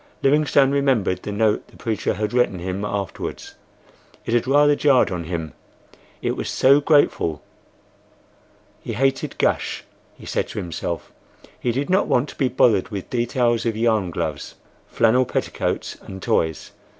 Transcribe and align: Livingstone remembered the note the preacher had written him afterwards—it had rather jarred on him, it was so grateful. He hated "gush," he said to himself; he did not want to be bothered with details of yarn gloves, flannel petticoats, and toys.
Livingstone 0.23 0.71
remembered 0.71 1.21
the 1.21 1.31
note 1.31 1.67
the 1.67 1.77
preacher 1.77 2.15
had 2.15 2.33
written 2.33 2.57
him 2.57 2.83
afterwards—it 2.83 4.33
had 4.33 4.47
rather 4.47 4.75
jarred 4.75 5.11
on 5.11 5.25
him, 5.25 5.53
it 6.23 6.35
was 6.35 6.49
so 6.49 6.81
grateful. 6.81 7.43
He 8.81 8.93
hated 8.93 9.37
"gush," 9.37 9.83
he 10.17 10.25
said 10.25 10.47
to 10.47 10.57
himself; 10.57 11.11
he 11.59 11.71
did 11.71 11.87
not 11.91 12.07
want 12.07 12.29
to 12.29 12.35
be 12.35 12.47
bothered 12.47 12.89
with 12.89 13.11
details 13.11 13.63
of 13.63 13.77
yarn 13.77 14.09
gloves, 14.09 14.55
flannel 14.87 15.23
petticoats, 15.23 15.97
and 16.01 16.19
toys. 16.19 16.71